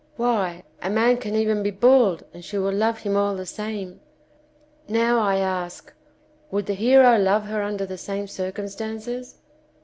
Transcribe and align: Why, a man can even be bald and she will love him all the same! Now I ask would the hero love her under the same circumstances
Why, 0.15 0.63
a 0.81 0.89
man 0.89 1.17
can 1.17 1.35
even 1.35 1.61
be 1.61 1.69
bald 1.69 2.23
and 2.33 2.43
she 2.43 2.57
will 2.57 2.73
love 2.73 2.97
him 3.01 3.15
all 3.15 3.35
the 3.35 3.45
same! 3.45 3.99
Now 4.87 5.19
I 5.19 5.37
ask 5.37 5.93
would 6.49 6.65
the 6.65 6.73
hero 6.73 7.19
love 7.19 7.43
her 7.43 7.61
under 7.61 7.85
the 7.85 7.99
same 7.99 8.25
circumstances 8.25 9.37